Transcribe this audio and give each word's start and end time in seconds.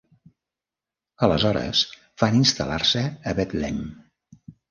Aleshores 1.27 1.83
van 2.23 2.39
instal·lar-se 2.39 3.05
a 3.33 3.37
Betlem. 3.41 3.79